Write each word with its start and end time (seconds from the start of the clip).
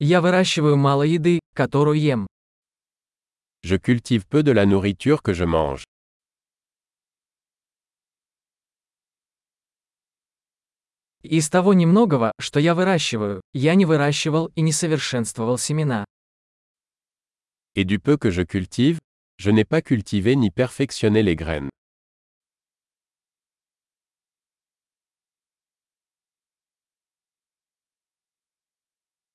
Я 0.00 0.22
выращиваю 0.22 0.78
мало 0.78 1.02
еды, 1.02 1.40
которую 1.54 2.00
ем. 2.00 2.26
Je 3.62 3.76
cultive 3.76 4.26
peu 4.26 4.42
de 4.42 4.52
la 4.52 4.64
nourriture 4.64 5.20
que 5.22 5.34
je 5.34 5.44
mange. 5.44 5.84
Из 11.22 11.50
того 11.50 11.74
немногого, 11.74 12.32
что 12.40 12.58
я 12.60 12.74
выращиваю, 12.74 13.42
я 13.52 13.74
не 13.74 13.84
выращивал 13.84 14.46
и 14.54 14.62
не 14.62 14.72
совершенствовал 14.72 15.58
семена. 15.58 16.06
Et 17.74 17.84
du 17.84 17.98
peu 18.00 18.16
que 18.16 18.30
je 18.30 18.42
cultive, 18.42 18.98
je 19.36 19.50
n'ai 19.50 19.66
pas 19.66 19.82
cultivé 19.82 20.34
ni 20.34 20.50
perfectionné 20.50 21.22
les 21.22 21.36
graines. 21.36 21.68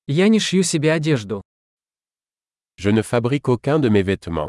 Я 0.08 0.28
не 0.28 0.38
шью 0.38 0.62
себе 0.62 0.92
одежду. 0.92 1.42
Je 2.78 2.90
ne 2.92 3.02
fabrique 3.02 3.48
aucun 3.48 3.80
de 3.80 3.88
mes 3.88 4.02
vêtements. 4.02 4.48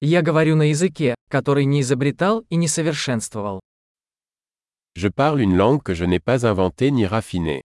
Я 0.00 0.22
говорю 0.22 0.56
на 0.56 0.68
языке, 0.68 1.14
который 1.28 1.64
не 1.64 1.80
изобретал 1.80 2.44
и 2.50 2.56
не 2.56 2.68
совершенствовал. 2.68 3.60
Je 4.94 5.08
parle 5.08 5.40
une 5.40 5.56
langue 5.56 5.82
que 5.82 5.94
je 5.94 6.04
n'ai 6.04 6.20
pas 6.20 6.44
inventée 6.44 6.90
ni 6.90 7.06
raffinée. 7.06 7.62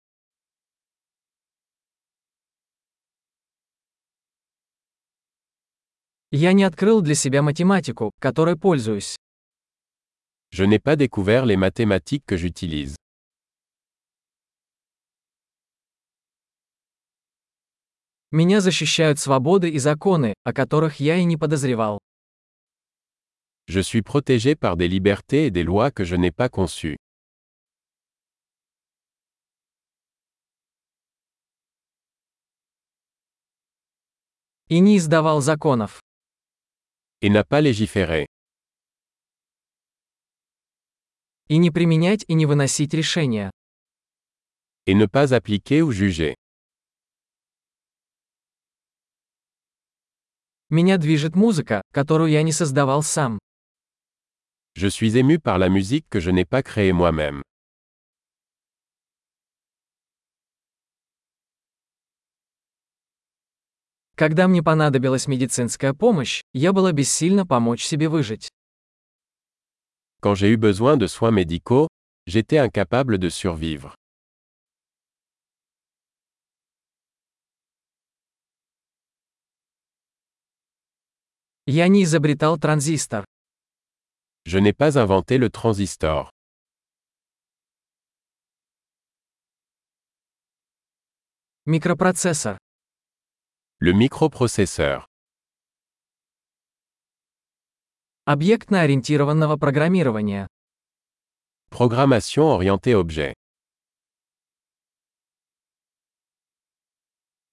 Я 6.31 6.53
не 6.53 6.63
открыл 6.63 7.01
для 7.01 7.15
себя 7.15 7.41
математику, 7.41 8.11
которой 8.19 8.57
пользуюсь. 8.57 9.16
Je 10.50 10.64
n'ai 10.64 10.78
pas 10.78 10.96
découvert 10.96 11.46
les 11.46 11.56
mathématiques 11.56 12.24
que 12.26 12.36
j'utilise. 12.36 12.96
Меня 18.30 18.60
защищают 18.60 19.18
свободы 19.18 19.68
и 19.68 19.78
законы, 19.78 20.34
о 20.44 20.52
которых 20.54 21.00
я 21.00 21.16
и 21.16 21.24
не 21.24 21.36
подозревал. 21.36 21.98
Je 23.66 23.80
suis 23.80 24.02
protégé 24.02 24.54
par 24.56 24.76
des 24.76 24.88
libertés 24.88 25.46
et 25.46 25.50
des 25.50 25.62
lois 25.62 25.90
que 25.90 26.04
je 26.04 26.16
n'ai 26.16 26.30
pas 26.30 26.48
conçues. 26.48 26.96
И 34.68 34.80
не 34.80 34.96
издавал 34.96 35.42
законов. 35.42 36.00
Et 37.20 37.28
n'a 37.28 37.44
pas 37.44 37.60
légiféré. 37.60 38.26
И 41.49 41.57
не 41.57 41.71
применять 41.71 42.25
и 42.27 42.33
не 42.33 42.45
выносить 42.45 42.93
решения. 42.93 43.51
Et 44.85 44.93
ne 44.93 45.05
pas 45.05 45.33
appliquer 45.33 45.81
ou 45.81 45.91
juger. 45.91 46.35
Меня 50.69 50.97
движет 50.97 51.35
музыка, 51.35 51.81
которую 51.93 52.29
я 52.29 52.43
не 52.43 52.51
создавал 52.51 53.01
сам. 53.01 53.39
Je 54.75 54.89
suis 54.89 55.15
ému 55.17 55.39
par 55.39 55.57
la 55.57 55.69
musique 55.69 56.05
que 56.09 56.19
je 56.19 56.29
n'ai 56.29 56.45
pas 56.45 56.61
créée 56.61 56.91
moi-même. 56.93 57.41
Когда 64.15 64.47
мне 64.47 64.63
понадобилась 64.63 65.27
медицинская 65.27 65.93
помощь, 65.93 66.41
я 66.53 66.73
была 66.73 66.91
бессильна 66.91 67.45
помочь 67.45 67.85
себе 67.85 68.09
выжить. 68.09 68.49
Quand 70.26 70.34
j'ai 70.34 70.48
eu 70.48 70.56
besoin 70.56 70.96
de 70.96 71.06
soins 71.06 71.30
médicaux, 71.30 71.88
j'étais 72.26 72.58
incapable 72.58 73.18
de 73.18 73.28
survivre. 73.28 73.94
Я 81.66 81.88
не 81.88 82.02
изобретал 82.02 82.58
транзистор. 82.58 83.24
Je 84.44 84.58
n'ai 84.58 84.72
pas 84.72 84.98
inventé 84.98 85.38
le 85.38 85.48
transistor. 85.48 86.30
Микропроцессор. 91.64 92.58
Le 93.78 93.92
microprocesseur. 93.92 95.05
Объектно-ориентированного 98.29 99.55
программирования. 99.55 100.47
Programmation 101.71 102.57
orientée 102.57 102.93
objet. 102.93 103.33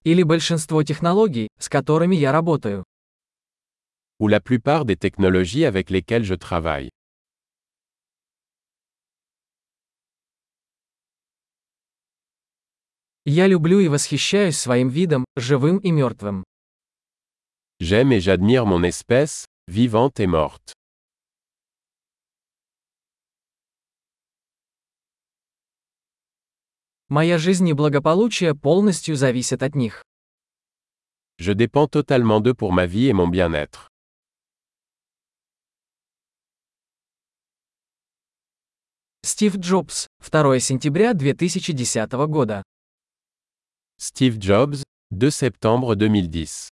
Или 0.02 0.24
большинство 0.24 0.82
технологий, 0.82 1.46
с 1.60 1.68
которыми 1.68 2.16
я 2.16 2.32
работаю. 2.32 2.82
Ou 4.18 4.26
la 4.26 4.40
plupart 4.40 4.84
des 4.84 4.96
technologies 4.96 5.64
avec 5.64 5.90
lesquelles 5.90 6.24
je 6.24 6.34
travaille. 6.34 6.90
Я 13.24 13.46
люблю 13.46 13.78
и 13.78 13.86
восхищаюсь 13.86 14.58
своим 14.58 14.88
видом, 14.88 15.24
живым 15.36 15.78
и 15.78 15.92
мертвым. 15.92 16.42
J'aime 17.78 18.10
et 18.10 18.20
j'admire 18.20 18.66
mon 18.66 18.82
espèce, 18.82 19.44
vivante 19.67 20.19
et 20.19 20.27
morte. 20.27 20.73
Моя 27.09 27.37
жизнь 27.37 27.67
и 27.67 27.73
благополучие 27.73 28.53
полностью 28.53 29.15
зависят 29.15 29.63
от 29.63 29.75
них. 29.75 30.03
Je 31.39 31.53
dépends 31.53 31.87
totalement 31.87 32.41
d'eux 32.41 32.53
pour 32.53 32.73
ma 32.73 32.85
vie 32.85 33.07
et 33.07 33.13
mon 33.13 33.27
bien-être. 33.27 33.87
Стив 39.23 39.57
Джобс, 39.57 40.07
2 40.21 40.59
сентября 40.59 41.13
2010 41.13 42.05
года. 42.27 42.63
Steve 43.97 44.37
Jobs, 44.39 44.83
2 45.11 45.29
septembre 45.31 45.95
2010. 45.95 46.69